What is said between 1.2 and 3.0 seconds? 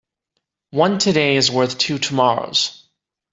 is worth two tomorrows.